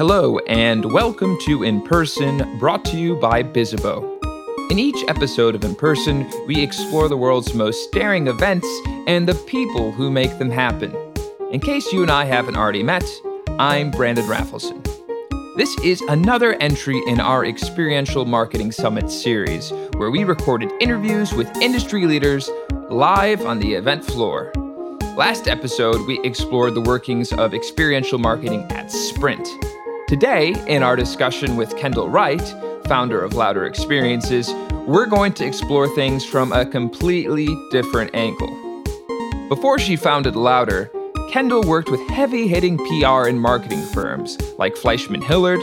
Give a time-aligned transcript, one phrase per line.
[0.00, 4.18] Hello, and welcome to In Person, brought to you by Bizzabo.
[4.70, 8.66] In each episode of In Person, we explore the world's most daring events
[9.06, 10.96] and the people who make them happen.
[11.52, 13.04] In case you and I haven't already met,
[13.58, 14.82] I'm Brandon Rafalson.
[15.58, 21.54] This is another entry in our Experiential Marketing Summit series, where we recorded interviews with
[21.58, 22.48] industry leaders
[22.88, 24.50] live on the event floor.
[25.14, 29.46] Last episode, we explored the workings of experiential marketing at Sprint.
[30.10, 32.42] Today, in our discussion with Kendall Wright,
[32.88, 34.52] founder of Louder Experiences,
[34.84, 38.82] we're going to explore things from a completely different angle.
[39.48, 40.90] Before she founded Louder,
[41.30, 45.60] Kendall worked with heavy hitting PR and marketing firms like Fleishman Hillard,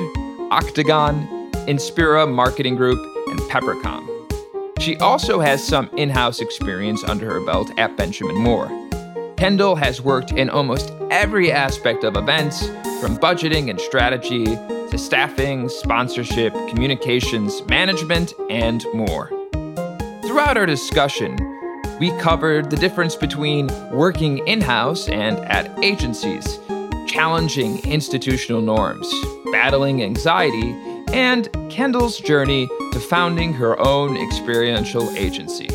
[0.50, 1.28] Octagon,
[1.68, 4.08] Inspira Marketing Group, and Peppercom.
[4.80, 8.70] She also has some in house experience under her belt at Benjamin Moore.
[9.36, 12.70] Kendall has worked in almost every aspect of events,
[13.00, 19.30] from budgeting and strategy to staffing, sponsorship, communications, management, and more.
[20.24, 21.36] Throughout our discussion,
[22.00, 26.60] we covered the difference between working in house and at agencies,
[27.08, 29.12] challenging institutional norms,
[29.52, 30.76] battling anxiety,
[31.14, 35.70] and Kendall's journey to founding her own experiential agency.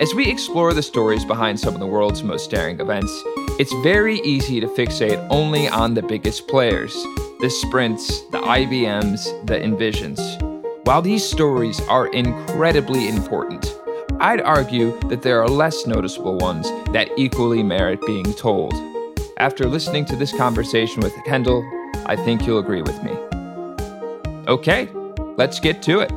[0.00, 3.12] As we explore the stories behind some of the world's most daring events,
[3.56, 6.92] it's very easy to fixate only on the biggest players
[7.40, 10.18] the Sprints, the IBMs, the Envisions.
[10.86, 13.78] While these stories are incredibly important,
[14.18, 18.74] I'd argue that there are less noticeable ones that equally merit being told.
[19.38, 21.62] After listening to this conversation with Kendall,
[22.06, 23.12] I think you'll agree with me.
[24.48, 24.88] Okay,
[25.36, 26.10] let's get to it.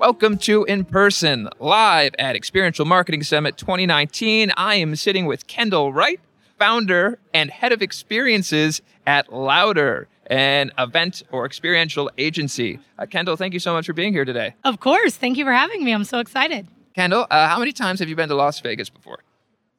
[0.00, 4.50] Welcome to In Person, live at Experiential Marketing Summit 2019.
[4.56, 6.18] I am sitting with Kendall Wright,
[6.58, 12.78] founder and head of experiences at Louder, an event or experiential agency.
[12.98, 14.54] Uh, Kendall, thank you so much for being here today.
[14.64, 15.16] Of course.
[15.16, 15.92] Thank you for having me.
[15.92, 16.66] I'm so excited.
[16.94, 19.18] Kendall, uh, how many times have you been to Las Vegas before?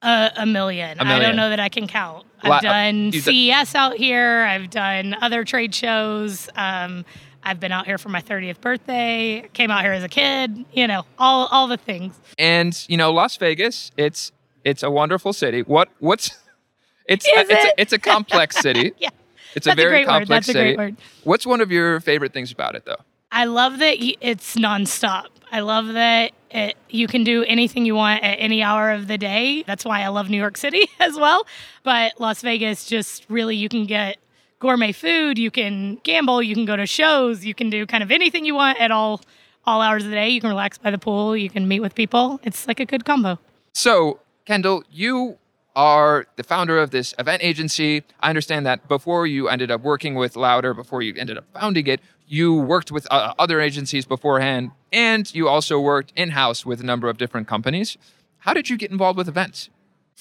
[0.03, 0.99] Uh, a, million.
[0.99, 1.21] A million.
[1.23, 2.27] I don't know that I can count.
[2.43, 4.41] I've done you've CES out here.
[4.41, 6.47] I've done other trade shows.
[6.55, 7.05] Um,
[7.44, 9.47] I've been out here for my 30th birthday.
[9.53, 10.66] Came out here as a kid.
[10.74, 12.19] You know, all all the things.
[12.38, 14.31] And you know, Las Vegas, it's
[14.63, 15.62] it's a wonderful city.
[15.63, 16.29] What what's
[17.07, 17.57] it's it's, it?
[17.57, 18.94] A, it's a complex city.
[19.00, 19.09] Yeah,
[19.56, 20.07] It's that's a very word.
[20.07, 20.75] complex That's a city.
[20.75, 20.96] great word.
[21.24, 23.02] What's one of your favorite things about it, though?
[23.31, 25.28] I love that it's nonstop.
[25.53, 29.18] I love that it, you can do anything you want at any hour of the
[29.18, 29.63] day.
[29.68, 31.46] That's why I love New York City as well.
[31.84, 34.18] But Las Vegas, just really, you can get
[34.61, 38.11] gourmet food, you can gamble, you can go to shows, you can do kind of
[38.11, 39.19] anything you want at all
[39.66, 40.29] all hours of the day.
[40.29, 42.39] You can relax by the pool, you can meet with people.
[42.44, 43.38] It's like a good combo.
[43.73, 45.38] So, Kendall, you
[45.75, 48.03] are the founder of this event agency.
[48.19, 51.88] I understand that before you ended up working with Louder, before you ended up founding
[51.88, 56.79] it, you worked with uh, other agencies beforehand, and you also worked in house with
[56.79, 57.97] a number of different companies.
[58.39, 59.69] How did you get involved with events?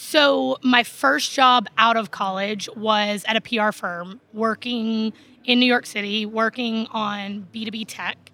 [0.03, 5.13] So, my first job out of college was at a PR firm working
[5.45, 8.33] in New York City, working on B2B tech,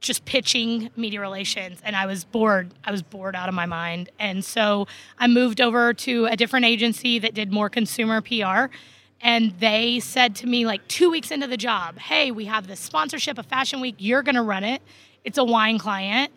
[0.00, 1.80] just pitching media relations.
[1.82, 2.72] And I was bored.
[2.84, 4.10] I was bored out of my mind.
[4.20, 4.86] And so
[5.18, 8.72] I moved over to a different agency that did more consumer PR.
[9.20, 12.78] And they said to me, like two weeks into the job, hey, we have this
[12.78, 13.96] sponsorship of Fashion Week.
[13.98, 14.82] You're going to run it.
[15.24, 16.32] It's a wine client.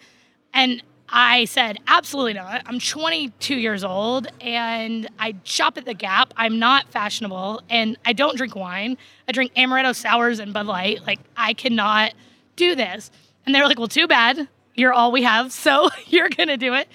[0.56, 0.82] And
[1.12, 2.62] I said, absolutely not.
[2.66, 6.34] I'm 22 years old and I shop at the Gap.
[6.38, 8.98] I'm not fashionable and I don't drink wine.
[9.28, 11.06] I drink amaretto sours and Bud Light.
[11.06, 12.14] Like, I cannot
[12.56, 13.12] do this.
[13.46, 14.48] And they were like, well, too bad.
[14.74, 15.52] You're all we have.
[15.52, 16.88] So you're going to do it.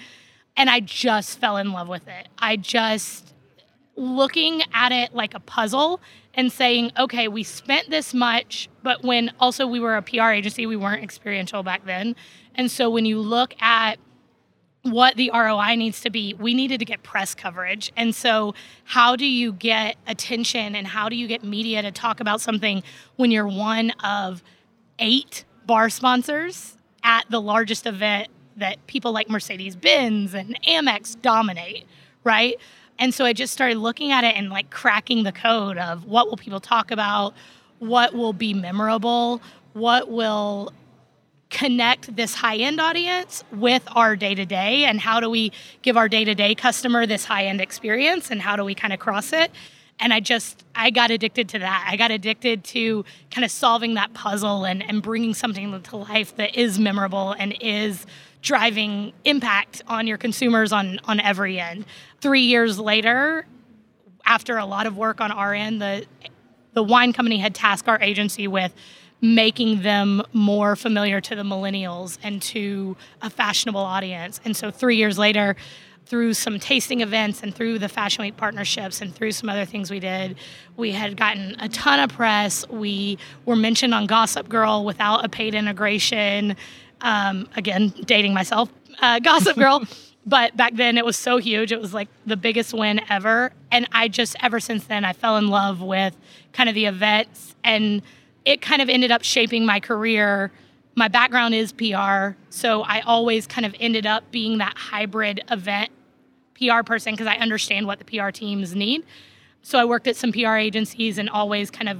[0.55, 2.27] And I just fell in love with it.
[2.39, 3.27] I just,
[3.97, 5.99] looking at it like a puzzle
[6.35, 10.65] and saying, okay, we spent this much, but when also we were a PR agency,
[10.65, 12.15] we weren't experiential back then.
[12.55, 13.97] And so when you look at
[14.91, 17.91] what the ROI needs to be, we needed to get press coverage.
[17.95, 18.53] And so,
[18.83, 22.83] how do you get attention and how do you get media to talk about something
[23.15, 24.43] when you're one of
[24.99, 31.85] eight bar sponsors at the largest event that people like Mercedes Benz and Amex dominate,
[32.23, 32.55] right?
[32.99, 36.27] And so I just started looking at it and like cracking the code of what
[36.27, 37.33] will people talk about,
[37.79, 39.41] what will be memorable,
[39.73, 40.73] what will
[41.49, 45.51] connect this high end audience with our day to day, and how do we
[45.81, 48.93] give our day to day customer this high end experience, and how do we kind
[48.93, 49.51] of cross it?
[49.99, 51.87] And I just, I got addicted to that.
[51.89, 56.35] I got addicted to kind of solving that puzzle and, and bringing something to life
[56.35, 58.05] that is memorable and is
[58.43, 61.85] driving impact on your consumers on, on every end.
[62.21, 63.47] Three years later,
[64.23, 66.05] after a lot of work on our end, the
[66.77, 68.71] the wine company had tasked our agency with
[69.21, 74.39] making them more familiar to the millennials and to a fashionable audience.
[74.45, 75.55] And so 3 years later,
[76.07, 79.91] through some tasting events and through the Fashion Week partnerships and through some other things
[79.91, 80.37] we did,
[80.77, 82.67] we had gotten a ton of press.
[82.69, 86.55] We were mentioned on Gossip Girl without a paid integration.
[87.01, 88.69] Um, again, dating myself,
[89.01, 89.83] uh, Gossip Girl.
[90.25, 91.71] but back then it was so huge.
[91.71, 93.51] It was like the biggest win ever.
[93.71, 96.15] And I just, ever since then, I fell in love with
[96.53, 98.01] kind of the events and
[98.47, 100.51] it kind of ended up shaping my career
[100.97, 105.91] my background is PR, so I always kind of ended up being that hybrid event
[106.57, 109.05] PR person because I understand what the PR teams need.
[109.61, 111.99] So I worked at some PR agencies and always kind of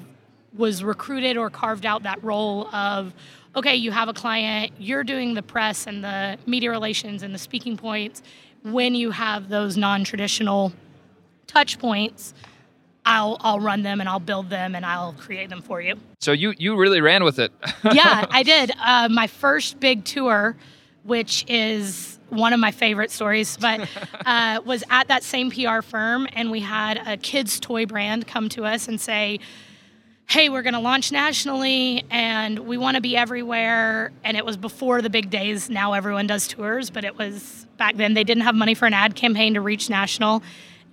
[0.52, 3.14] was recruited or carved out that role of
[3.56, 7.40] okay, you have a client, you're doing the press and the media relations and the
[7.40, 8.24] speaking points.
[8.64, 10.74] When you have those non traditional
[11.46, 12.34] touch points,
[13.08, 15.96] I'll I'll run them and I'll build them and I'll create them for you.
[16.20, 17.54] So you you really ran with it.
[17.94, 18.72] yeah, I did.
[18.84, 20.58] Uh, my first big tour,
[21.04, 23.88] which is one of my favorite stories, but
[24.26, 28.50] uh, was at that same PR firm, and we had a kids' toy brand come
[28.50, 29.40] to us and say,
[30.28, 34.58] "Hey, we're going to launch nationally, and we want to be everywhere." And it was
[34.58, 35.70] before the big days.
[35.70, 38.16] Now everyone does tours, but it was back then.
[38.16, 40.44] They didn't have money for an ad campaign to reach national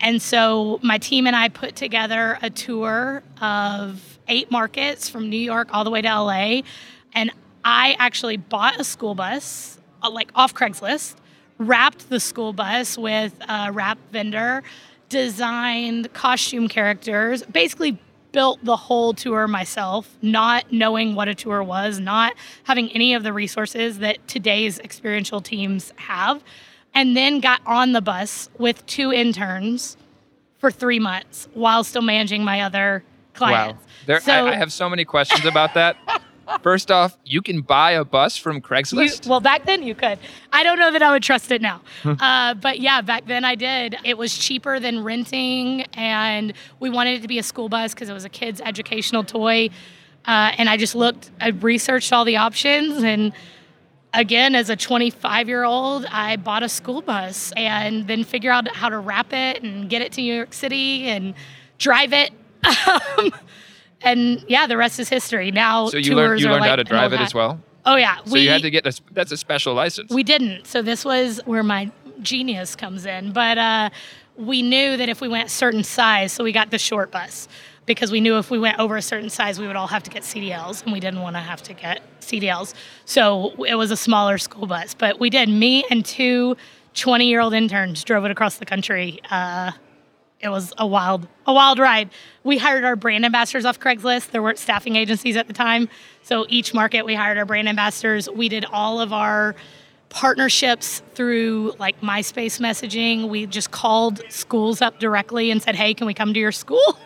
[0.01, 5.39] and so my team and I put together a tour of eight markets from New
[5.39, 6.63] York all the way to LA.
[7.15, 7.31] And
[7.65, 11.15] I actually bought a school bus, uh, like off Craigslist,
[11.59, 14.63] wrapped the school bus with a wrap vendor,
[15.09, 17.99] designed costume characters, basically
[18.33, 23.23] built the whole tour myself, not knowing what a tour was, not having any of
[23.23, 26.43] the resources that today's experiential teams have
[26.95, 29.97] and then got on the bus with two interns
[30.59, 33.05] for three months while still managing my other
[33.35, 33.83] clients.
[33.83, 33.89] Wow.
[34.07, 35.97] There, so, I, I have so many questions about that.
[36.63, 39.25] First off, you can buy a bus from Craigslist.
[39.25, 40.19] You, well, back then you could.
[40.53, 41.81] I don't know that I would trust it now.
[42.03, 42.13] Hmm.
[42.21, 43.97] uh, but yeah, back then I did.
[44.05, 48.09] It was cheaper than renting, and we wanted it to be a school bus because
[48.09, 49.71] it was a kid's educational toy.
[50.27, 53.33] Uh, and I just looked, I researched all the options, and
[54.15, 58.69] again, as a 25 year old, I bought a school bus and then figure out
[58.75, 61.35] how to wrap it and get it to New York City and
[61.79, 62.31] drive it.
[63.19, 63.33] Um,
[64.01, 65.51] and yeah, the rest is history.
[65.51, 67.59] Now, so you learned you learned like how to drive it as well.
[67.87, 70.13] Oh yeah, so we, you had to get a that's a special license.
[70.13, 70.67] We didn't.
[70.67, 71.91] So this was where my
[72.21, 73.33] genius comes in.
[73.33, 73.91] But uh,
[74.37, 77.49] we knew that if we went certain size, so we got the short bus
[77.87, 80.11] because we knew if we went over a certain size, we would all have to
[80.11, 82.75] get CDLs, and we didn't want to have to get CDLs.
[83.05, 84.95] So it was a smaller school bus.
[84.95, 85.49] But we did.
[85.49, 86.57] Me and two
[86.95, 89.21] 20 year old interns drove it across the country.
[89.31, 89.73] Uh,
[90.41, 92.11] it was a wild, a wild ride.
[92.43, 94.31] We hired our brand ambassadors off Craigslist.
[94.31, 95.89] There weren't staffing agencies at the time,
[96.23, 98.29] so each market we hired our brand ambassadors.
[98.29, 99.55] We did all of our
[100.11, 103.29] partnerships through like MySpace messaging.
[103.29, 106.99] We just called schools up directly and said, "Hey, can we come to your school?"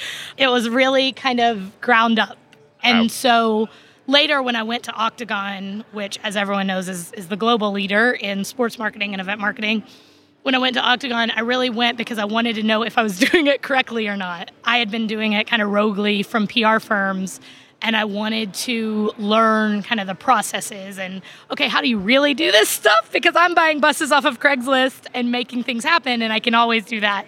[0.36, 2.38] it was really kind of ground up.
[2.82, 3.08] And wow.
[3.08, 3.68] so
[4.06, 8.12] later, when I went to Octagon, which, as everyone knows, is, is the global leader
[8.12, 9.84] in sports marketing and event marketing,
[10.42, 13.02] when I went to Octagon, I really went because I wanted to know if I
[13.02, 14.50] was doing it correctly or not.
[14.64, 17.40] I had been doing it kind of roguely from PR firms,
[17.82, 22.34] and I wanted to learn kind of the processes and, okay, how do you really
[22.34, 23.10] do this stuff?
[23.12, 26.84] Because I'm buying buses off of Craigslist and making things happen, and I can always
[26.84, 27.26] do that.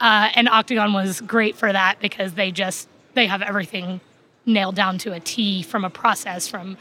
[0.00, 4.00] Uh, and Octagon was great for that because they just they have everything
[4.46, 6.76] nailed down to a T from a process from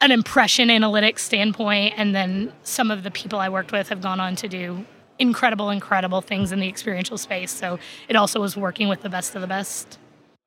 [0.00, 4.20] an impression analytics standpoint and then some of the people I worked with have gone
[4.20, 4.84] on to do
[5.18, 9.34] incredible incredible things in the experiential space so it also was working with the best
[9.34, 9.98] of the best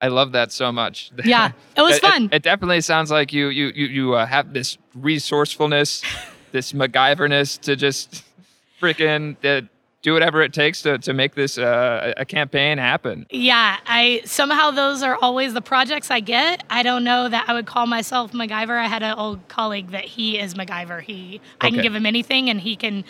[0.01, 1.11] I love that so much.
[1.25, 2.25] Yeah, it was fun.
[2.25, 6.03] It, it, definitely sounds like you you you, you uh, have this resourcefulness,
[6.51, 8.23] this MacGyverness to just
[8.81, 9.67] freaking uh,
[10.01, 13.25] do whatever it takes to, to make this uh, a campaign happen.
[13.29, 16.63] Yeah, I somehow those are always the projects I get.
[16.69, 18.77] I don't know that I would call myself MacGyver.
[18.77, 21.01] I had an old colleague that he is MacGyver.
[21.01, 21.67] He okay.
[21.67, 23.03] I can give him anything and he can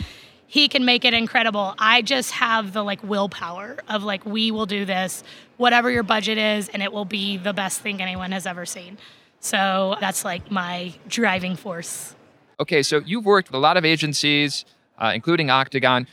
[0.46, 1.74] he can make it incredible.
[1.78, 5.22] I just have the like willpower of like we will do this
[5.58, 8.98] whatever your budget is and it will be the best thing anyone has ever seen.
[9.38, 12.16] So that's like my driving force.
[12.58, 14.66] Okay, so you've worked with a lot of agencies,
[14.98, 16.06] uh, including Octagon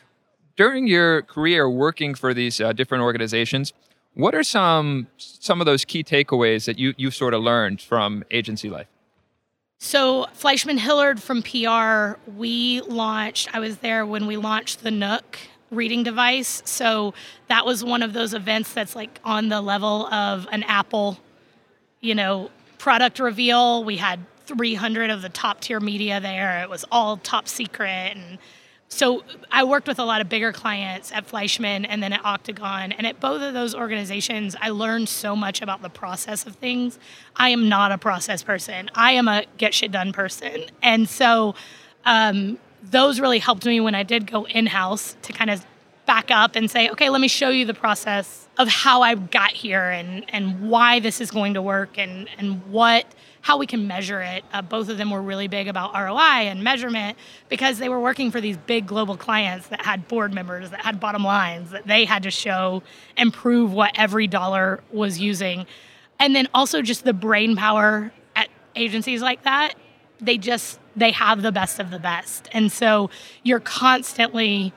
[0.57, 3.71] during your career working for these uh, different organizations,
[4.15, 8.25] what are some some of those key takeaways that you you sort of learned from
[8.31, 8.87] agency life?
[9.79, 13.55] So Fleishman Hillard from PR, we launched.
[13.55, 15.37] I was there when we launched the Nook
[15.69, 16.63] reading device.
[16.65, 17.13] So
[17.47, 21.19] that was one of those events that's like on the level of an Apple,
[22.01, 22.49] you know,
[22.79, 23.83] product reveal.
[23.83, 26.63] We had 300 of the top tier media there.
[26.63, 28.39] It was all top secret and
[28.89, 32.94] so I worked with a lot of bigger clients at Fleishman and then at Octagon.
[32.94, 36.98] And at both of those organizations, I learned so much about the process of things.
[37.36, 38.89] I am not a process person.
[38.96, 40.63] I am a get shit done person.
[40.82, 41.53] And so
[42.06, 45.65] um, those really helped me when I did go in house to kind of
[46.06, 49.51] back up and say, okay, let me show you the process of how I got
[49.51, 53.06] here and, and why this is going to work and, and what
[53.47, 54.43] how we can measure it.
[54.51, 58.29] Uh, both of them were really big about ROI and measurement because they were working
[58.29, 62.03] for these big global clients that had board members, that had bottom lines, that they
[62.03, 62.83] had to show
[63.15, 65.65] and prove what every dollar was using.
[66.19, 69.75] And then also just the brain power at agencies like that.
[70.19, 72.49] They just they have the best of the best.
[72.51, 73.09] And so
[73.43, 74.73] you're constantly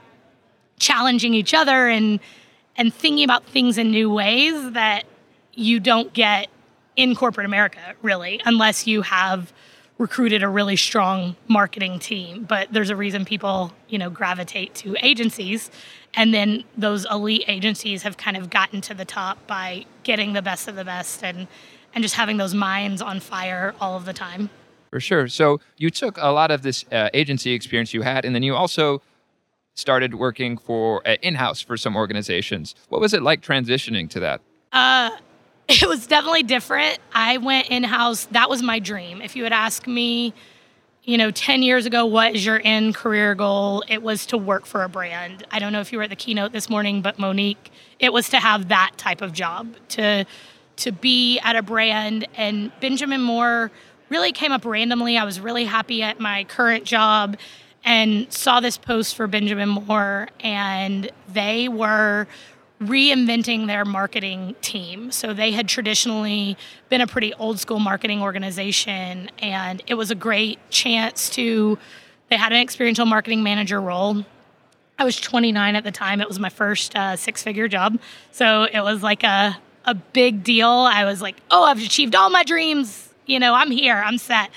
[0.78, 2.20] challenging each other and
[2.76, 5.06] and thinking about things in new ways that
[5.54, 6.48] you don't get
[7.00, 9.54] in corporate America, really, unless you have
[9.96, 12.44] recruited a really strong marketing team.
[12.44, 15.70] But there's a reason people, you know, gravitate to agencies.
[16.12, 20.42] And then those elite agencies have kind of gotten to the top by getting the
[20.42, 21.48] best of the best and
[21.94, 24.50] and just having those minds on fire all of the time.
[24.90, 25.26] For sure.
[25.26, 28.54] So you took a lot of this uh, agency experience you had, and then you
[28.54, 29.02] also
[29.74, 32.76] started working for uh, in-house for some organizations.
[32.90, 34.40] What was it like transitioning to that?
[34.72, 35.10] Uh,
[35.82, 36.98] it was definitely different.
[37.12, 38.24] I went in house.
[38.32, 39.22] That was my dream.
[39.22, 40.34] If you had asked me,
[41.04, 43.84] you know, 10 years ago, what is your end career goal?
[43.86, 45.46] It was to work for a brand.
[45.52, 48.28] I don't know if you were at the keynote this morning, but Monique, it was
[48.30, 50.24] to have that type of job, to
[50.76, 52.26] to be at a brand.
[52.36, 53.70] And Benjamin Moore
[54.08, 55.18] really came up randomly.
[55.18, 57.36] I was really happy at my current job
[57.84, 62.26] and saw this post for Benjamin Moore, and they were
[62.80, 65.12] reinventing their marketing team.
[65.12, 66.56] So they had traditionally
[66.88, 71.78] been a pretty old school marketing organization, and it was a great chance to.
[72.30, 74.24] They had an experiential marketing manager role.
[74.98, 76.20] I was 29 at the time.
[76.20, 77.98] It was my first uh, six figure job.
[78.32, 80.68] So it was like a, a big deal.
[80.68, 83.08] I was like, oh, I've achieved all my dreams.
[83.26, 84.50] You know, I'm here, I'm set.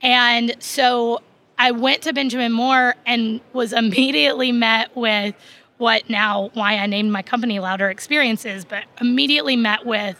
[0.00, 1.20] And so
[1.58, 5.34] I went to Benjamin Moore and was immediately met with
[5.82, 10.16] what now why I named my company Louder Experiences, but immediately met with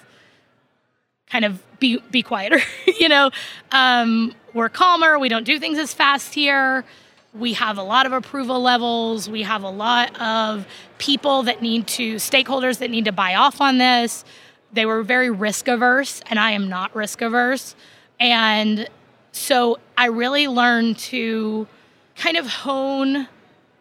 [1.31, 2.59] kind of be be quieter.
[3.01, 3.31] you know,
[3.71, 5.21] um, we're calmer.
[5.21, 6.85] We don't do things as fast here.
[7.33, 9.31] We have a lot of approval levels.
[9.31, 10.67] We have a lot of
[10.99, 14.25] people that need to stakeholders that need to buy off on this.
[14.73, 17.77] They were very risk averse, and I am not risk averse.
[18.19, 18.89] And
[19.31, 21.69] so I really learned to
[22.17, 23.29] kind of hone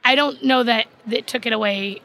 [0.04, 2.02] I don't know that that took it away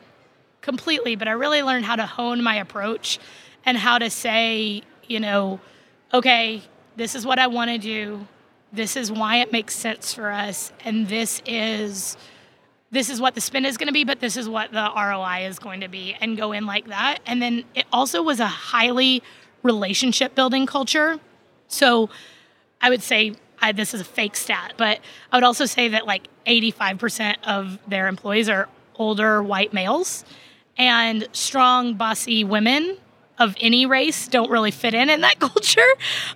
[0.60, 3.18] completely, but I really learned how to hone my approach
[3.64, 5.60] and how to say, you know,
[6.12, 6.62] okay,
[6.96, 8.26] this is what I want to do.
[8.72, 12.16] This is why it makes sense for us and this is
[12.92, 15.46] this is what the spin is going to be, but this is what the ROI
[15.46, 17.18] is going to be and go in like that.
[17.26, 19.22] And then it also was a highly
[19.62, 21.18] relationship building culture.
[21.68, 22.08] So
[22.80, 23.34] I would say
[23.66, 25.00] I, this is a fake stat, but
[25.32, 30.24] I would also say that like 85% of their employees are older white males,
[30.78, 32.98] and strong, bossy women
[33.38, 35.80] of any race don't really fit in in that culture.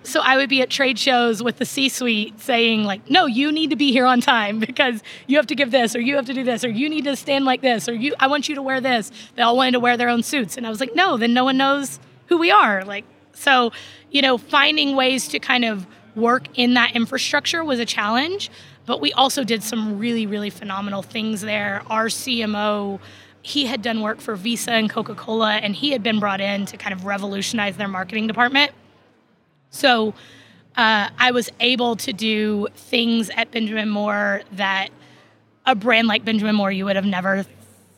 [0.03, 3.69] So I would be at trade shows with the C-suite saying like, "No, you need
[3.69, 6.33] to be here on time because you have to give this or you have to
[6.33, 8.61] do this or you need to stand like this or you I want you to
[8.61, 11.17] wear this." They all wanted to wear their own suits and I was like, "No,
[11.17, 13.71] then no one knows who we are." Like so,
[14.11, 18.49] you know, finding ways to kind of work in that infrastructure was a challenge,
[18.85, 21.83] but we also did some really, really phenomenal things there.
[21.87, 22.99] Our CMO,
[23.41, 26.65] he had done work for Visa and Coca Cola, and he had been brought in
[26.67, 28.71] to kind of revolutionize their marketing department.
[29.69, 30.13] So
[30.75, 34.89] uh, I was able to do things at Benjamin Moore that
[35.65, 37.45] a brand like Benjamin Moore you would have never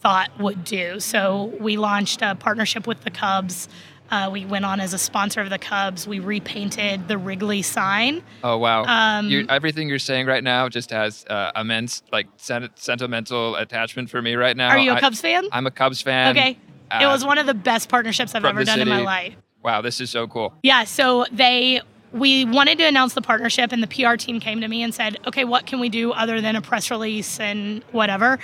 [0.01, 0.99] thought would do.
[0.99, 3.69] So we launched a partnership with the Cubs
[4.13, 6.07] uh, we went on as a sponsor of the Cubs.
[6.07, 8.21] We repainted the Wrigley sign.
[8.43, 8.83] Oh wow!
[8.83, 14.11] Um, you, everything you're saying right now just has uh, immense like sent- sentimental attachment
[14.11, 14.69] for me right now.
[14.69, 15.45] Are you a I, Cubs fan?
[15.51, 16.37] I'm a Cubs fan.
[16.37, 16.59] Okay.
[16.91, 18.81] Uh, it was one of the best partnerships I've ever done city.
[18.91, 19.35] in my life.
[19.63, 20.53] Wow, this is so cool.
[20.61, 20.83] Yeah.
[20.83, 24.83] So they we wanted to announce the partnership, and the PR team came to me
[24.83, 28.37] and said, "Okay, what can we do other than a press release and whatever?"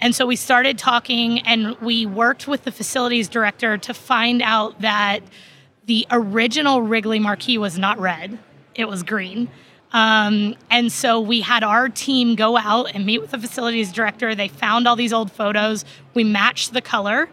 [0.00, 4.80] And so we started talking and we worked with the facilities director to find out
[4.80, 5.20] that
[5.84, 8.38] the original Wrigley marquee was not red,
[8.74, 9.50] it was green.
[9.92, 14.34] Um, and so we had our team go out and meet with the facilities director.
[14.34, 15.84] They found all these old photos.
[16.14, 17.28] We matched the color.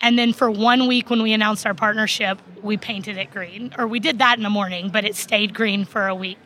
[0.00, 3.72] And then for one week, when we announced our partnership, we painted it green.
[3.78, 6.38] Or we did that in the morning, but it stayed green for a week.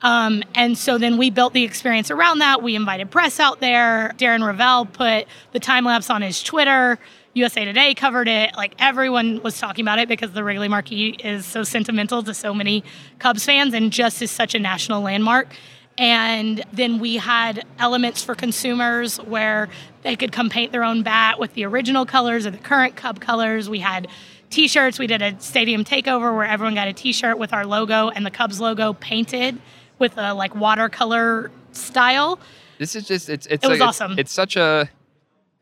[0.00, 2.62] Um, and so then we built the experience around that.
[2.62, 4.14] We invited press out there.
[4.16, 6.98] Darren Rovell put the time lapse on his Twitter.
[7.34, 8.56] USA Today covered it.
[8.56, 12.54] Like everyone was talking about it because the Wrigley Marquee is so sentimental to so
[12.54, 12.84] many
[13.18, 15.48] Cubs fans and just is such a national landmark.
[15.96, 19.68] And then we had elements for consumers where
[20.02, 23.20] they could come paint their own bat with the original colors or the current Cub
[23.20, 23.68] colors.
[23.68, 24.06] We had
[24.50, 24.98] t-shirts.
[25.00, 28.30] We did a stadium takeover where everyone got a t-shirt with our logo and the
[28.30, 29.60] Cubs logo painted
[29.98, 32.38] with a like watercolor style.
[32.78, 34.12] This is just it's it's It was like- awesome.
[34.12, 34.88] It's, it's such a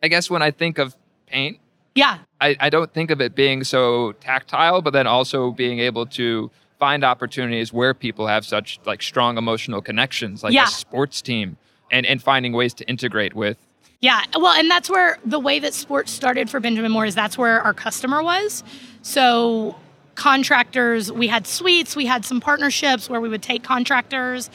[0.02, 0.94] I guess when I think of
[1.26, 1.58] paint,
[1.94, 6.06] Yeah, I, I don't think of it being so tactile, but then also being able
[6.06, 10.64] to find opportunities where people have such like strong emotional connections, like Yeah.
[10.64, 11.56] a sports team,
[11.90, 13.56] and and finding ways to integrate with.
[14.02, 17.38] Yeah, well, and that's where the way that sports started for Benjamin Moore is that's
[17.38, 18.62] where our customer was.
[19.00, 19.74] So,
[20.16, 24.50] contractors, we had suites, we had some partnerships where we would take contractors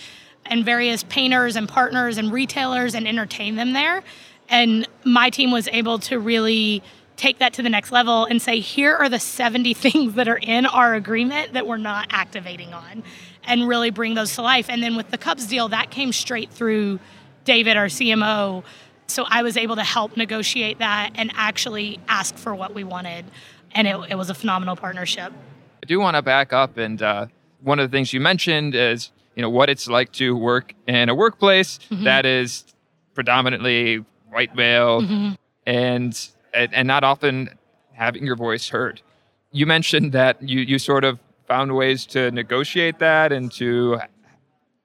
[0.46, 4.03] and various painters and partners and retailers and entertain them there.
[4.50, 6.84] And my team was able to really
[7.15, 10.39] take that to the next level and say, here are the 70 things that are
[10.41, 13.03] in our agreement that we're not activating on,
[13.44, 14.70] and really bring those to life.
[14.70, 17.00] And then with the Cubs deal, that came straight through
[17.46, 18.63] David, our CMO.
[19.08, 23.25] So I was able to help negotiate that and actually ask for what we wanted.
[23.72, 25.34] And it, it was a phenomenal partnership.
[25.91, 27.25] Do want to back up, and uh,
[27.60, 31.10] one of the things you mentioned is you know what it's like to work in
[31.10, 32.63] a workplace that is
[33.13, 35.00] predominantly white male
[35.65, 37.50] and and and not often
[37.91, 39.01] having your voice heard.
[39.51, 44.00] You mentioned that you you sort of found ways to negotiate that and to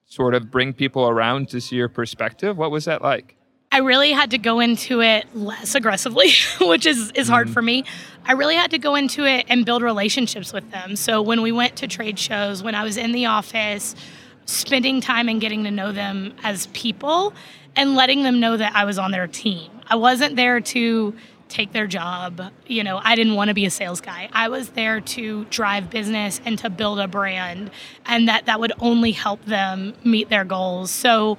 [0.06, 2.58] sort of bring people around to see your perspective.
[2.58, 3.35] What was that like?
[3.72, 7.66] I really had to go into it less aggressively, which is, is hard for mm-hmm.
[7.66, 7.84] me.
[8.24, 10.96] I really had to go into it and build relationships with them.
[10.96, 13.94] So when we went to trade shows, when I was in the office,
[14.46, 17.34] spending time and getting to know them as people
[17.74, 19.70] and letting them know that I was on their team.
[19.86, 21.14] I wasn't there to
[21.48, 22.50] take their job.
[22.66, 24.28] You know, I didn't want to be a sales guy.
[24.32, 27.70] I was there to drive business and to build a brand
[28.06, 30.90] and that that would only help them meet their goals.
[30.90, 31.38] So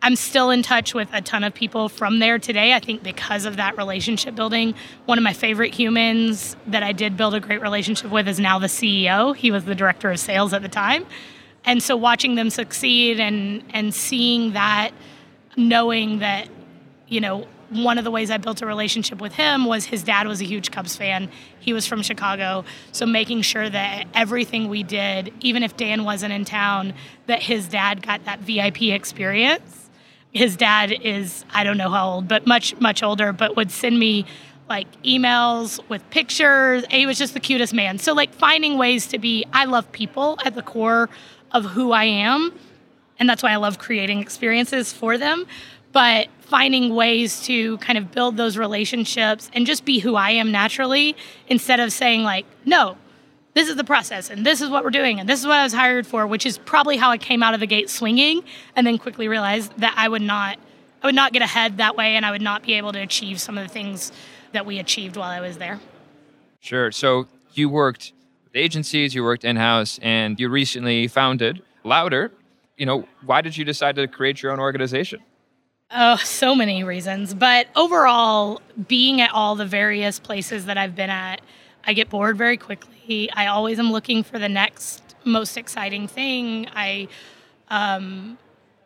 [0.00, 2.72] I'm still in touch with a ton of people from there today.
[2.72, 4.74] I think because of that relationship building,
[5.06, 8.58] one of my favorite humans that I did build a great relationship with is now
[8.58, 9.34] the CEO.
[9.34, 11.04] He was the director of sales at the time.
[11.64, 14.92] And so watching them succeed and and seeing that
[15.56, 16.48] knowing that
[17.08, 20.26] you know one of the ways I built a relationship with him was his dad
[20.26, 21.30] was a huge Cubs fan.
[21.60, 22.64] He was from Chicago.
[22.92, 26.94] So making sure that everything we did, even if Dan wasn't in town,
[27.26, 29.77] that his dad got that VIP experience.
[30.32, 33.98] His dad is, I don't know how old, but much, much older, but would send
[33.98, 34.26] me
[34.68, 36.84] like emails with pictures.
[36.90, 37.98] He was just the cutest man.
[37.98, 41.08] So, like, finding ways to be, I love people at the core
[41.52, 42.52] of who I am.
[43.18, 45.46] And that's why I love creating experiences for them.
[45.92, 50.52] But finding ways to kind of build those relationships and just be who I am
[50.52, 51.16] naturally
[51.48, 52.96] instead of saying, like, no,
[53.58, 55.64] this is the process and this is what we're doing and this is what I
[55.64, 58.44] was hired for, which is probably how I came out of the gate swinging
[58.76, 60.60] and then quickly realized that I would not
[61.02, 63.40] I would not get ahead that way and I would not be able to achieve
[63.40, 64.12] some of the things
[64.52, 65.80] that we achieved while I was there.
[66.60, 66.92] Sure.
[66.92, 68.12] So you worked
[68.44, 72.30] with agencies, you worked in house, and you recently founded Louder.
[72.76, 75.18] You know, why did you decide to create your own organization?
[75.90, 77.34] Oh, so many reasons.
[77.34, 81.40] But overall, being at all the various places that I've been at,
[81.88, 83.30] I get bored very quickly.
[83.32, 86.68] I always am looking for the next most exciting thing.
[86.74, 87.08] I
[87.68, 88.36] um,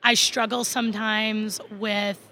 [0.04, 2.28] I struggle sometimes with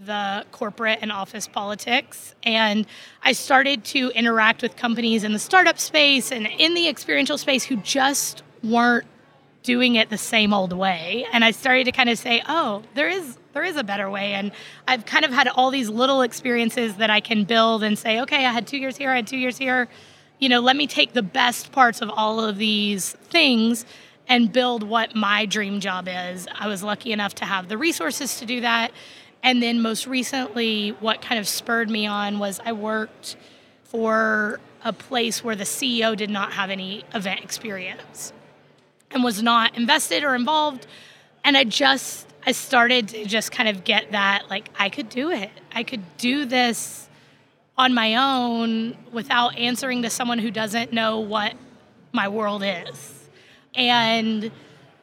[0.00, 2.34] the corporate and office politics.
[2.42, 2.84] And
[3.22, 7.62] I started to interact with companies in the startup space and in the experiential space
[7.62, 9.06] who just weren't
[9.62, 13.08] doing it the same old way and i started to kind of say oh there
[13.08, 14.32] is there is a better way.
[14.34, 14.52] And
[14.88, 18.46] i've kind of had all these little experiences that i can build and say okay
[18.46, 19.88] i had two years here i had two years here.
[20.38, 23.84] You know let me take the best parts of all of these things
[24.28, 26.46] and build what my dream job is.
[26.54, 28.92] I was lucky enough to have the resources to do that.
[29.42, 33.36] And then most recently what kind of spurred me on was i worked
[33.84, 38.32] for a place where the ceo did not have any event experience
[39.10, 40.86] and was not invested or involved.
[41.44, 45.30] And i just i started to just kind of get that like i could do
[45.30, 47.08] it i could do this
[47.78, 51.54] on my own without answering to someone who doesn't know what
[52.12, 53.28] my world is
[53.74, 54.50] and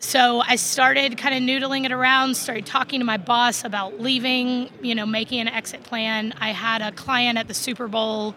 [0.01, 4.69] so I started kind of noodling it around, started talking to my boss about leaving,
[4.81, 6.33] you know, making an exit plan.
[6.39, 8.33] I had a client at the Super Bowl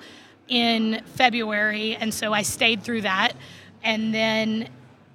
[0.49, 3.35] in February, and so I stayed through that.
[3.85, 4.71] And then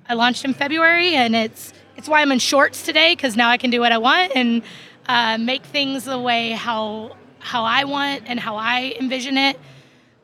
[0.08, 3.58] I launched in February, and it's it's why I'm in shorts today because now I
[3.58, 4.62] can do what I want and
[5.08, 9.60] uh, make things the way how how I want and how I envision it.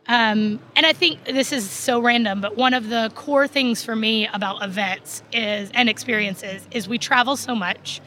[0.07, 3.95] Um, and I think this is so random, but one of the core things for
[3.95, 8.01] me about events is and experiences is we travel so much.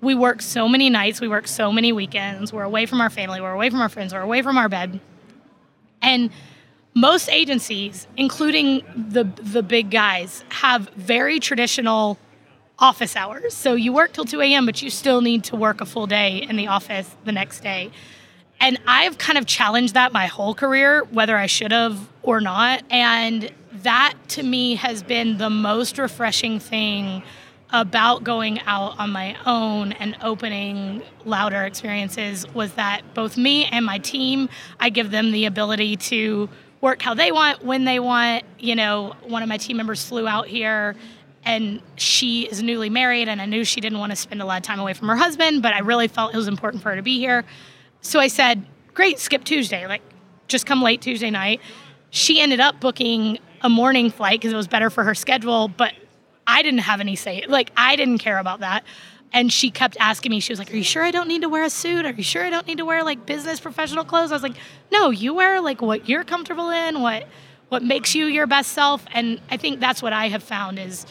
[0.00, 3.40] We work so many nights, we work so many weekends, we're away from our family,
[3.40, 5.00] we're away from our friends, we're away from our bed.
[6.00, 6.30] And
[6.94, 12.18] most agencies, including the the big guys, have very traditional
[12.82, 13.54] office hours.
[13.54, 16.38] So you work till 2 a.m., but you still need to work a full day
[16.48, 17.92] in the office the next day.
[18.60, 22.82] And I've kind of challenged that my whole career, whether I should have or not.
[22.90, 27.22] And that to me has been the most refreshing thing
[27.70, 33.86] about going out on my own and opening louder experiences was that both me and
[33.86, 36.48] my team, I give them the ability to
[36.80, 38.44] work how they want, when they want.
[38.58, 40.96] You know, one of my team members flew out here
[41.44, 44.58] and she is newly married and I knew she didn't want to spend a lot
[44.58, 46.96] of time away from her husband, but I really felt it was important for her
[46.96, 47.44] to be here.
[48.00, 49.86] So I said, "Great, skip Tuesday.
[49.86, 50.02] Like
[50.48, 51.60] just come late Tuesday night."
[52.10, 55.94] She ended up booking a morning flight because it was better for her schedule, but
[56.46, 57.44] I didn't have any say.
[57.48, 58.84] Like I didn't care about that.
[59.34, 61.48] And she kept asking me, she was like, Are you sure I don't need to
[61.48, 62.04] wear a suit?
[62.04, 64.30] Are you sure I don't need to wear like business professional clothes?
[64.30, 64.56] I was like,
[64.90, 67.26] No, you wear like what you're comfortable in, what
[67.68, 69.04] what makes you your best self.
[69.14, 71.06] And I think that's what I have found is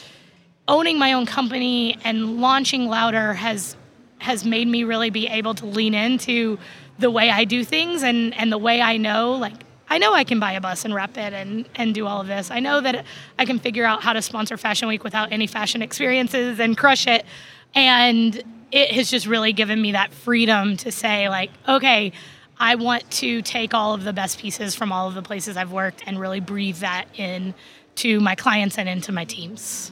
[0.68, 3.76] owning my own company and launching louder has
[4.20, 6.60] has made me really be able to lean into
[7.00, 9.56] the way I do things and and the way I know like
[9.90, 12.28] I know I can buy a bus and rep it and and do all of
[12.28, 12.50] this.
[12.50, 13.06] I know that
[13.38, 17.08] I can figure out how to sponsor Fashion Week without any fashion experiences and crush
[17.08, 17.26] it.
[17.74, 22.14] And it has just really given me that freedom to say like, okay,
[22.58, 25.72] I want to take all of the best pieces from all of the places I've
[25.72, 27.54] worked and really breathe that in
[27.96, 29.92] to my clients and into my teams.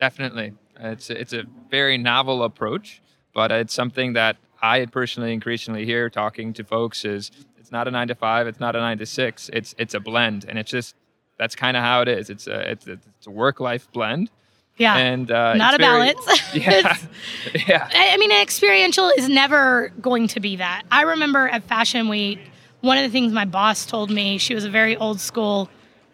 [0.00, 0.54] Definitely.
[0.78, 3.02] It's a, it's a very novel approach,
[3.34, 7.90] but it's something that I personally increasingly hear talking to folks is it's not a
[7.90, 9.50] 9 to 5, it's not a 9 to 6.
[9.52, 10.94] It's it's a blend and it's just
[11.38, 12.30] that's kind of how it is.
[12.30, 14.30] It's a it's a, it's a work life blend.
[14.76, 14.96] Yeah.
[14.96, 16.54] And uh, not a very, balance.
[16.54, 16.96] Yeah.
[17.68, 17.88] yeah.
[17.92, 20.84] I mean, experiential is never going to be that.
[20.90, 22.38] I remember at Fashion Week,
[22.80, 25.68] one of the things my boss told me, she was a very old school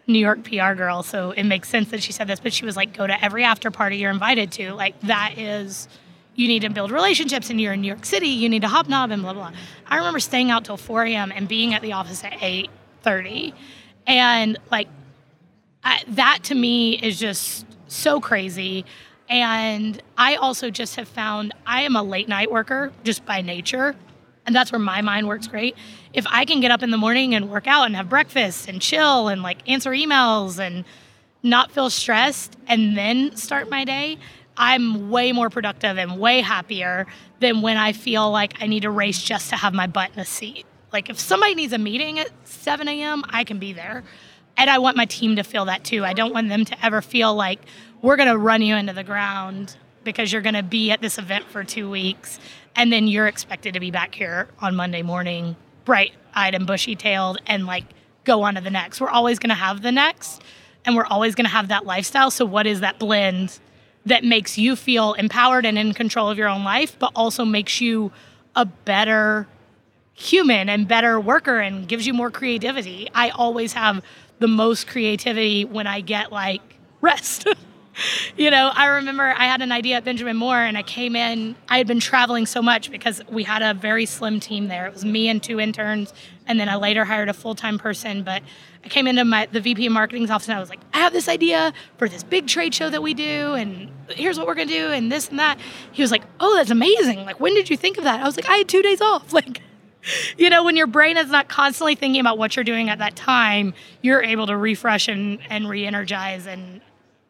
[0.07, 2.77] New York PR girl, so it makes sense that she said this, but she was
[2.77, 4.73] like, go to every after party you're invited to.
[4.73, 5.89] Like, that is,
[6.35, 9.11] you need to build relationships, and you're in New York City, you need to hobnob
[9.11, 9.59] and blah, blah, blah.
[9.85, 11.31] I remember staying out till 4 a.m.
[11.33, 13.53] and being at the office at 8.30.
[14.07, 14.87] And, like,
[15.83, 18.85] I, that to me is just so crazy.
[19.29, 23.95] And I also just have found I am a late night worker just by nature.
[24.47, 25.75] And that's where my mind works great.
[26.13, 28.81] If I can get up in the morning and work out and have breakfast and
[28.81, 30.85] chill and like answer emails and
[31.43, 34.17] not feel stressed and then start my day,
[34.55, 37.07] I'm way more productive and way happier
[37.41, 40.19] than when I feel like I need to race just to have my butt in
[40.19, 40.65] a seat.
[40.93, 44.05] Like if somebody needs a meeting at 7 a.m., I can be there.
[44.55, 46.05] And I want my team to feel that too.
[46.05, 47.59] I don't want them to ever feel like
[48.01, 51.17] we're going to run you into the ground because you're going to be at this
[51.17, 52.39] event for two weeks
[52.77, 56.95] and then you're expected to be back here on Monday morning, bright eyed and bushy
[56.95, 57.83] tailed, and like
[58.23, 59.01] go on to the next.
[59.01, 60.43] We're always going to have the next
[60.85, 62.31] and we're always going to have that lifestyle.
[62.31, 63.59] So, what is that blend
[64.05, 67.81] that makes you feel empowered and in control of your own life, but also makes
[67.81, 68.11] you
[68.55, 69.47] a better
[70.13, 73.09] human and better worker and gives you more creativity?
[73.13, 74.03] I always have
[74.39, 76.61] the most creativity when I get like
[77.01, 77.47] rest.
[78.37, 81.55] you know, I remember I had an idea at Benjamin Moore and I came in,
[81.69, 84.87] I had been traveling so much because we had a very slim team there.
[84.87, 86.13] It was me and two interns,
[86.45, 88.23] and then I later hired a full time person.
[88.23, 88.43] But
[88.83, 91.13] I came into my the VP of marketing's office and I was like, I have
[91.13, 94.67] this idea for this big trade show that we do, and here's what we're gonna
[94.67, 95.59] do, and this and that.
[95.91, 97.25] He was like, Oh, that's amazing.
[97.25, 98.21] Like, when did you think of that?
[98.21, 99.33] I was like, I had two days off.
[99.37, 99.61] Like,
[100.37, 103.15] you know, when your brain is not constantly thinking about what you're doing at that
[103.15, 106.81] time, you're able to refresh and, and re-energize and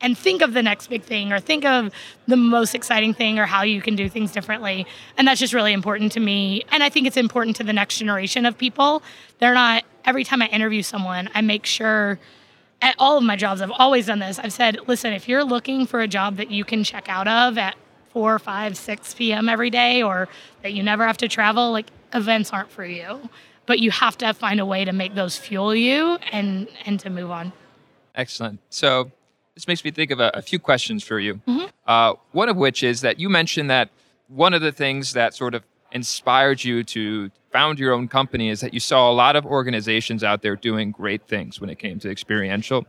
[0.02, 1.92] and think of the next big thing or think of
[2.28, 4.86] the most exciting thing or how you can do things differently.
[5.18, 6.64] And that's just really important to me.
[6.72, 9.02] And I think it's important to the next generation of people.
[9.40, 12.20] They're not every time I interview someone, I make sure
[12.82, 14.38] at all of my jobs, I've always done this.
[14.38, 17.58] I've said, listen, if you're looking for a job that you can check out of
[17.58, 17.76] at
[18.12, 19.50] four, five, six p.m.
[19.50, 20.30] every day, or
[20.62, 23.30] that you never have to travel, like events aren't for you.
[23.66, 27.10] But you have to find a way to make those fuel you and and to
[27.10, 27.52] move on.
[28.16, 28.60] Excellent.
[28.70, 29.12] So
[29.58, 31.42] this makes me think of a, a few questions for you.
[31.48, 31.66] Mm-hmm.
[31.88, 33.90] Uh, one of which is that you mentioned that
[34.28, 38.60] one of the things that sort of inspired you to found your own company is
[38.60, 41.98] that you saw a lot of organizations out there doing great things when it came
[41.98, 42.86] to experiential.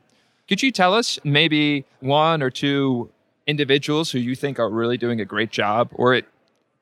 [0.47, 3.09] Could you tell us maybe one or two
[3.47, 6.27] individuals who you think are really doing a great job or it,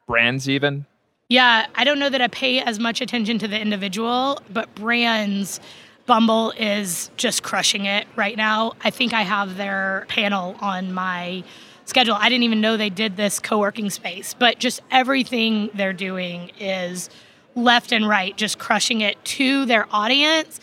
[0.08, 0.84] brands even?
[1.28, 5.60] Yeah, I don't know that I pay as much attention to the individual, but brands,
[6.06, 8.72] Bumble is just crushing it right now.
[8.82, 11.42] I think I have their panel on my
[11.84, 12.14] schedule.
[12.14, 16.52] I didn't even know they did this co working space, but just everything they're doing
[16.60, 17.10] is
[17.56, 20.60] left and right, just crushing it to their audience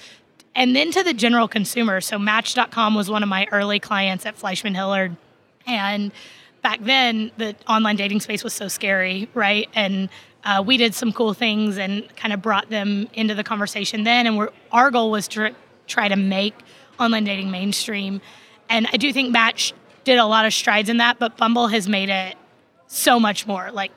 [0.56, 2.00] and then to the general consumer.
[2.00, 5.18] So, Match.com was one of my early clients at Fleishman Hillard.
[5.66, 6.12] And
[6.62, 9.68] back then, the online dating space was so scary, right?
[9.74, 10.10] And
[10.46, 14.28] uh, we did some cool things and kind of brought them into the conversation then.
[14.28, 15.56] And our goal was to
[15.88, 16.54] try to make
[17.00, 18.22] online dating mainstream.
[18.70, 21.88] And I do think Match did a lot of strides in that, but Bumble has
[21.88, 22.36] made it
[22.88, 23.72] so much more.
[23.72, 23.92] Like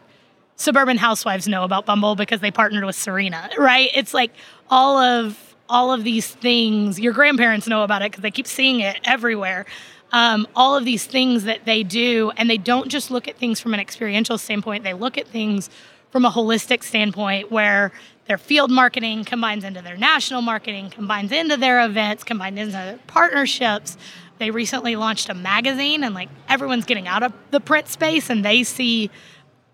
[0.57, 3.91] suburban housewives know about Bumble because they partnered with Serena, right?
[3.95, 4.33] It's like
[4.71, 7.01] all of all of these things.
[7.01, 9.67] Your grandparents know about it because they keep seeing it everywhere.
[10.13, 13.61] Um, all of these things that they do, and they don't just look at things
[13.61, 14.85] from an experiential standpoint.
[14.85, 15.69] They look at things
[16.17, 17.93] from a holistic standpoint where
[18.27, 22.99] their field marketing combines into their national marketing, combines into their events, combines into their
[23.07, 23.99] partnerships.
[24.39, 28.43] They recently launched a magazine and like everyone's getting out of the print space and
[28.43, 29.11] they see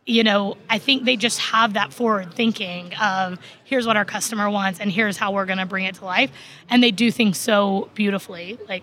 [0.05, 4.51] you know, I think they just have that forward thinking of here's what our customer
[4.51, 6.33] wants and here's how we're going to bring it to life
[6.69, 8.59] and they do things so beautifully.
[8.69, 8.83] Like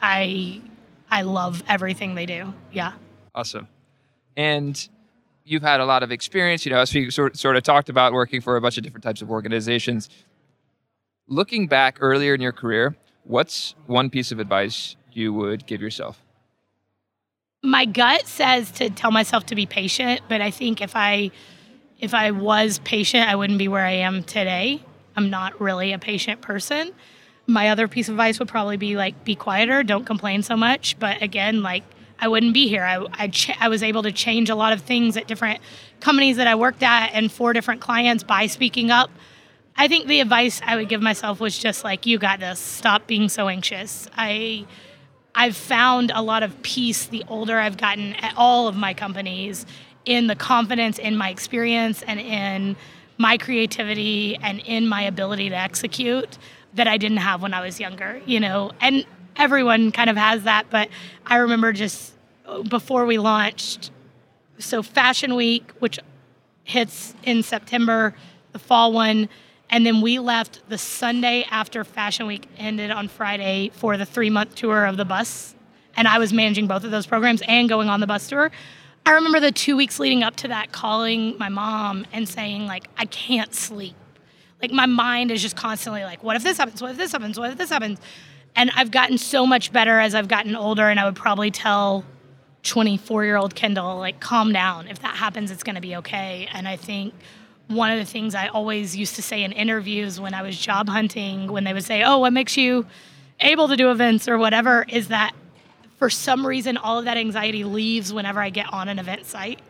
[0.00, 0.60] I
[1.10, 2.54] I love everything they do.
[2.70, 2.92] Yeah.
[3.34, 3.66] Awesome.
[4.36, 4.88] And
[5.44, 8.12] you've had a lot of experience, you know, as we sort, sort of talked about
[8.12, 10.08] working for a bunch of different types of organizations.
[11.26, 16.22] Looking back earlier in your career, what's one piece of advice you would give yourself?
[17.62, 21.30] My gut says to tell myself to be patient, but I think if I
[21.98, 24.82] if I was patient, I wouldn't be where I am today.
[25.16, 26.92] I'm not really a patient person.
[27.46, 30.98] My other piece of advice would probably be like be quieter, don't complain so much,
[30.98, 31.82] but again, like
[32.20, 32.84] I wouldn't be here.
[32.84, 35.60] I, I, ch- I, was able to change a lot of things at different
[36.00, 39.10] companies that I worked at and for different clients by speaking up.
[39.76, 42.58] I think the advice I would give myself was just like, you got this.
[42.58, 44.08] Stop being so anxious.
[44.14, 44.66] I,
[45.34, 49.64] I've found a lot of peace the older I've gotten at all of my companies
[50.04, 52.76] in the confidence in my experience and in
[53.16, 56.38] my creativity and in my ability to execute
[56.74, 58.72] that I didn't have when I was younger, you know.
[58.80, 59.04] And
[59.36, 60.88] everyone kind of has that, but
[61.26, 62.12] I remember just
[62.46, 63.90] uh, before we launched,
[64.58, 65.98] so Fashion Week, which
[66.64, 68.14] hits in September,
[68.52, 69.28] the fall one,
[69.70, 74.30] and then we left the Sunday after Fashion Week ended on Friday for the three
[74.30, 75.54] month tour of the bus.
[75.96, 78.50] And I was managing both of those programs and going on the bus tour.
[79.06, 82.88] I remember the two weeks leading up to that calling my mom and saying, like,
[82.96, 83.94] I can't sleep.
[84.60, 86.82] Like, my mind is just constantly like, what if this happens?
[86.82, 87.38] What if this happens?
[87.38, 87.98] What if this happens?
[88.56, 92.04] And I've gotten so much better as I've gotten older, and I would probably tell
[92.62, 94.88] 24 year old Kendall, like, calm down.
[94.88, 96.48] If that happens, it's going to be okay.
[96.52, 97.14] And I think
[97.68, 100.88] one of the things I always used to say in interviews when I was job
[100.88, 102.86] hunting, when they would say, Oh, what makes you
[103.38, 105.32] able to do events or whatever, is that
[105.98, 109.60] for some reason, all of that anxiety leaves whenever I get on an event site.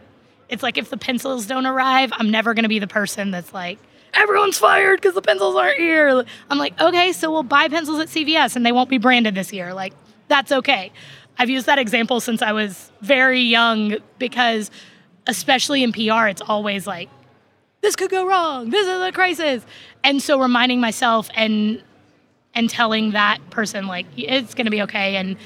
[0.48, 3.52] It's like if the pencils don't arrive, I'm never going to be the person that's
[3.52, 3.78] like,
[4.14, 6.24] everyone's fired because the pencils aren't here.
[6.50, 9.52] I'm like, okay, so we'll buy pencils at CVS and they won't be branded this
[9.52, 9.74] year.
[9.74, 9.92] Like,
[10.28, 10.92] that's okay.
[11.38, 14.70] I've used that example since I was very young because,
[15.26, 17.08] especially in PR, it's always like,
[17.80, 18.70] this could go wrong.
[18.70, 19.64] This is a crisis.
[20.04, 21.82] And so reminding myself and
[22.52, 25.36] and telling that person like it's going to be okay and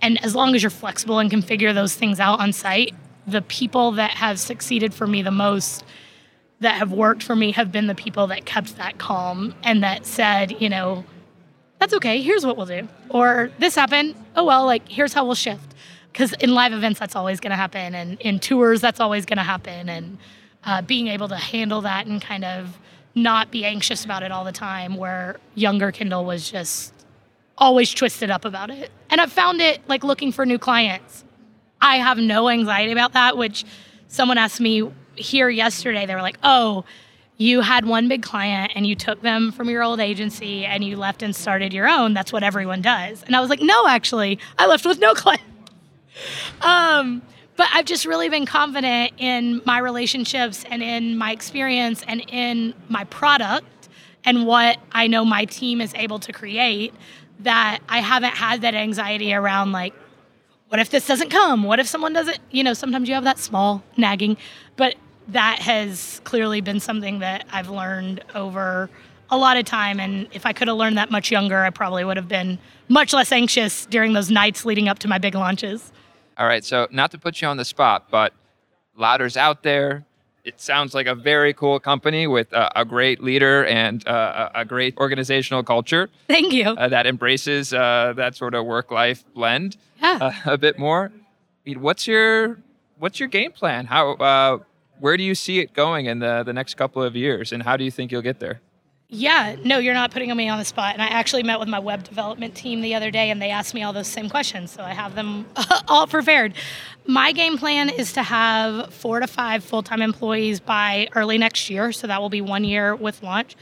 [0.00, 2.94] and as long as you're flexible and can figure those things out on site,
[3.26, 5.84] the people that have succeeded for me the most
[6.60, 10.06] that have worked for me have been the people that kept that calm and that
[10.06, 11.04] said, you know,
[11.78, 12.22] that's okay.
[12.22, 12.88] Here's what we'll do.
[13.10, 14.14] Or this happened.
[14.34, 15.74] Oh, well, like, here's how we'll shift.
[16.10, 17.94] Because in live events, that's always going to happen.
[17.94, 19.90] And in tours, that's always going to happen.
[19.90, 20.18] And
[20.64, 22.78] uh, being able to handle that and kind of
[23.14, 26.94] not be anxious about it all the time, where younger Kendall was just
[27.58, 28.90] always twisted up about it.
[29.10, 31.24] And I've found it like looking for new clients.
[31.80, 33.64] I have no anxiety about that, which
[34.08, 36.84] someone asked me here yesterday, they were like, oh,
[37.38, 40.96] you had one big client and you took them from your old agency and you
[40.96, 42.14] left and started your own.
[42.14, 43.22] That's what everyone does.
[43.24, 45.42] And I was like, no, actually, I left with no client.
[46.62, 47.20] Um,
[47.56, 52.72] but I've just really been confident in my relationships and in my experience and in
[52.88, 53.88] my product
[54.24, 56.94] and what I know my team is able to create
[57.40, 59.92] that I haven't had that anxiety around like
[60.68, 61.62] what if this doesn't come?
[61.62, 64.36] What if someone doesn't, you know, sometimes you have that small nagging,
[64.76, 64.96] but
[65.28, 68.88] that has clearly been something that I've learned over
[69.30, 69.98] a lot of time.
[69.98, 72.58] And if I could have learned that much younger, I probably would have been
[72.88, 75.92] much less anxious during those nights leading up to my big launches.
[76.38, 76.64] All right.
[76.64, 78.32] So, not to put you on the spot, but
[78.96, 80.04] Louder's out there.
[80.44, 84.64] It sounds like a very cool company with uh, a great leader and uh, a
[84.64, 86.08] great organizational culture.
[86.28, 86.66] Thank you.
[86.68, 90.18] Uh, that embraces uh, that sort of work-life blend Yeah.
[90.20, 91.10] uh, a bit more.
[91.66, 92.60] What's your
[92.98, 93.86] what's your game plan?
[93.86, 94.58] How uh,
[95.00, 97.76] where do you see it going in the the next couple of years, and how
[97.76, 98.60] do you think you'll get there?
[99.08, 100.94] Yeah, no, you're not putting me on the spot.
[100.94, 103.72] And I actually met with my web development team the other day and they asked
[103.72, 104.72] me all those same questions.
[104.72, 105.46] So I have them
[105.88, 106.54] all prepared.
[107.06, 111.70] My game plan is to have four to five full time employees by early next
[111.70, 111.92] year.
[111.92, 113.54] So that will be one year with launch.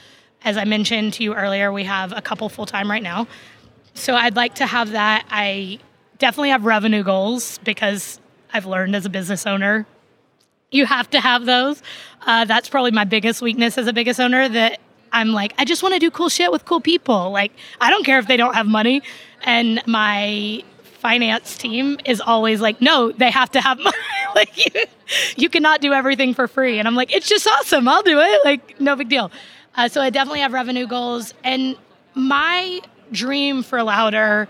[0.44, 3.26] As I mentioned to you earlier, we have a couple full time right now.
[3.92, 5.26] So I'd like to have that.
[5.30, 5.78] I
[6.18, 8.18] definitely have revenue goals because
[8.50, 9.86] I've learned as a business owner
[10.74, 11.82] you have to have those.
[12.26, 14.80] Uh, that's probably my biggest weakness as a biggest owner that
[15.12, 17.30] I'm like, I just want to do cool shit with cool people.
[17.30, 19.02] Like, I don't care if they don't have money.
[19.44, 23.96] And my finance team is always like, no, they have to have money.
[24.34, 24.84] like, you,
[25.36, 26.78] you cannot do everything for free.
[26.80, 27.86] And I'm like, it's just awesome.
[27.86, 28.44] I'll do it.
[28.44, 29.30] Like, no big deal.
[29.76, 31.34] Uh, so I definitely have revenue goals.
[31.44, 31.76] And
[32.14, 32.80] my
[33.12, 34.48] dream for Louder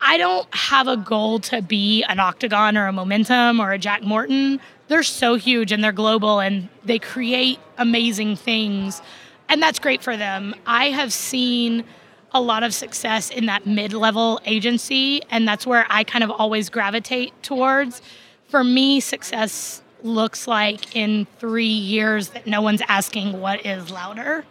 [0.00, 4.02] I don't have a goal to be an Octagon or a Momentum or a Jack
[4.02, 4.60] Morton.
[4.90, 9.00] They're so huge and they're global and they create amazing things.
[9.48, 10.52] And that's great for them.
[10.66, 11.84] I have seen
[12.32, 16.32] a lot of success in that mid level agency, and that's where I kind of
[16.32, 18.02] always gravitate towards.
[18.48, 24.44] For me, success looks like in three years that no one's asking what is louder,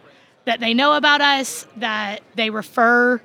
[0.45, 3.21] that they know about us, that they refer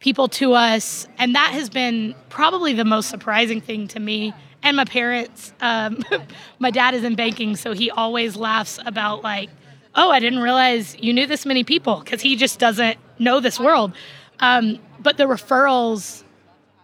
[0.00, 1.06] people to us.
[1.16, 5.52] And that has been probably the most surprising thing to me and my parents.
[5.60, 6.02] Um,
[6.58, 9.50] my dad is in banking, so he always laughs about, like,
[9.94, 13.58] oh, I didn't realize you knew this many people because he just doesn't know this
[13.58, 13.92] world.
[14.40, 16.22] Um, but the referrals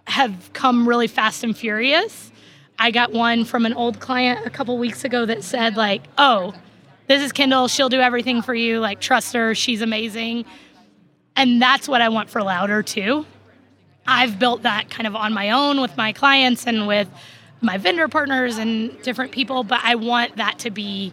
[0.07, 2.31] have come really fast and furious.
[2.79, 6.55] I got one from an old client a couple weeks ago that said, like, oh,
[7.07, 7.75] this is Kendyl.
[7.75, 8.81] She'll do everything for you.
[8.81, 9.55] Like, trust her.
[9.55, 10.45] She's amazing.
[11.37, 13.25] And that's what I want for Louder too.
[14.07, 17.09] I've built that kind of on my own with my clients and with
[17.67, 21.13] my vendor partners and different people, but I want that to be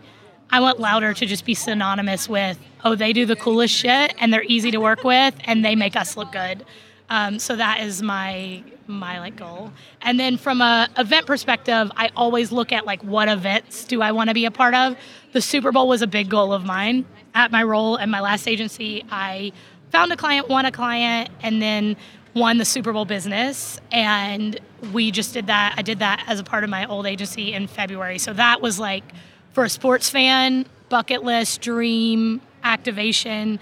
[0.50, 4.32] I want Louder to just be synonymous with, oh, they do the coolest shit and
[4.32, 6.63] they're easy to work with and they make us look good.
[7.10, 9.72] Um, so that is my my like goal.
[10.02, 14.12] And then from a event perspective, I always look at like what events do I
[14.12, 14.96] want to be a part of.
[15.32, 17.06] The Super Bowl was a big goal of mine.
[17.34, 19.54] At my role at my last agency, I
[19.89, 21.98] found a client, won a client, and then
[22.34, 23.80] won the Super Bowl business.
[23.91, 24.60] And
[24.91, 25.76] we just did that.
[25.78, 28.17] I did that as a part of my old agency in February.
[28.17, 29.04] So that was like
[29.52, 33.60] for a sports fan, bucket list, dream, activation.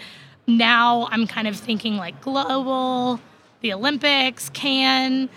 [0.47, 3.19] Now I'm kind of thinking like global,
[3.61, 5.29] the Olympics, can.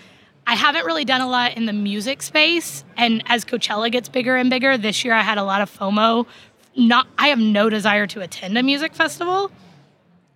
[0.47, 2.83] I haven't really done a lot in the music space.
[2.97, 6.25] And as Coachella gets bigger and bigger, this year I had a lot of FOMO.
[6.77, 9.49] Not I have no desire to attend a music festival,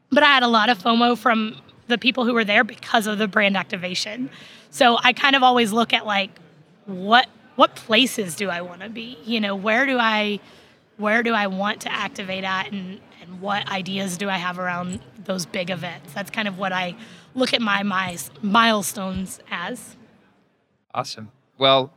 [0.09, 3.17] but I had a lot of FOMO from the people who were there because of
[3.17, 4.29] the brand activation.
[4.69, 6.31] So I kind of always look at like
[6.85, 9.17] what what places do I want to be?
[9.25, 10.39] You know, where do I
[10.97, 15.01] where do I want to activate at and and what ideas do I have around
[15.25, 16.13] those big events?
[16.13, 16.95] That's kind of what I
[17.35, 19.95] look at my, my milestones as.
[20.93, 21.31] Awesome.
[21.57, 21.91] Well,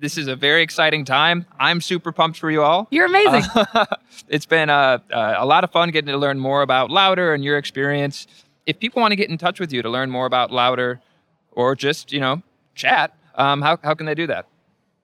[0.00, 1.46] this is a very exciting time.
[1.58, 2.88] I'm super pumped for you all.
[2.90, 3.44] You're amazing.
[3.54, 3.86] Uh,
[4.28, 7.44] it's been uh, uh, a lot of fun getting to learn more about Louder and
[7.44, 8.26] your experience.
[8.68, 11.00] If people want to get in touch with you to learn more about Louder
[11.52, 12.42] or just, you know,
[12.74, 14.44] chat, um, how, how can they do that?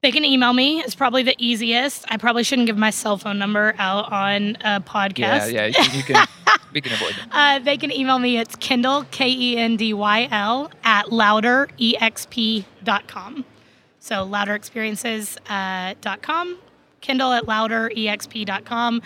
[0.02, 0.80] They can email me.
[0.80, 2.04] It's probably the easiest.
[2.10, 5.16] I probably shouldn't give my cell phone number out on a podcast.
[5.18, 6.26] Yeah, yeah, you you can
[6.74, 7.20] we can avoid it.
[7.32, 8.36] Uh, they can email me.
[8.36, 13.44] It's Kendyl, K E N D Y L, at louderexp.com.
[13.98, 15.94] So louderexperiences.com, uh,
[17.00, 19.00] Kendyl at louderexp.com.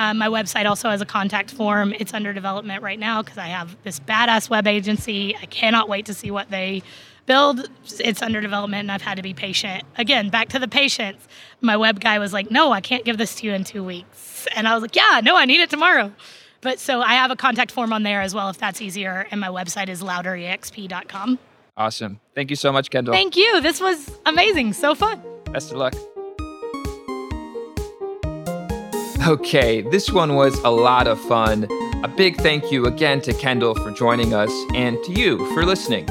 [0.00, 1.92] Uh, my website also has a contact form.
[1.98, 5.36] It's under development right now because I have this badass web agency.
[5.36, 6.82] I cannot wait to see what they
[7.26, 7.68] build.
[7.98, 9.84] It's under development and I've had to be patient.
[9.98, 11.28] Again, back to the patience.
[11.60, 14.48] My web guy was like, no, I can't give this to you in two weeks.
[14.56, 16.14] And I was like, yeah, no, I need it tomorrow.
[16.62, 19.26] But so I have a contact form on there as well if that's easier.
[19.30, 21.38] And my website is louderexp.com.
[21.76, 22.20] Awesome.
[22.34, 23.12] Thank you so much, Kendyl.
[23.12, 23.60] Thank you.
[23.60, 24.72] This was amazing.
[24.72, 25.20] So fun.
[25.52, 25.94] Best of luck.
[29.26, 31.66] Okay, this one was a lot of fun.
[32.02, 36.06] A big thank you again to Kendyl for joining us and to you for listening.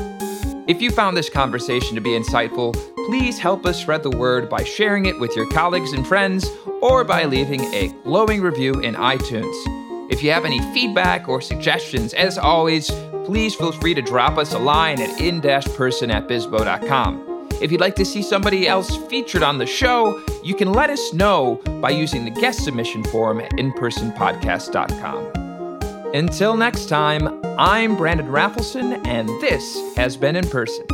[0.67, 2.75] If you found this conversation to be insightful,
[3.07, 6.47] please help us spread the word by sharing it with your colleagues and friends
[6.81, 9.55] or by leaving a glowing review in iTunes.
[10.11, 12.91] If you have any feedback or suggestions, as always,
[13.25, 17.28] please feel free to drop us a line at in-person at bizzabo.com.
[17.61, 21.13] If you'd like to see somebody else featured on the show, you can let us
[21.13, 26.13] know by using the guest submission form at inpersonpodcast.com.
[26.13, 30.85] Until next time, I'm Brandon Rafalson, and this has been In Person.